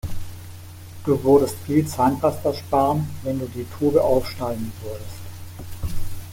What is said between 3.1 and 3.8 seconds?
wenn du die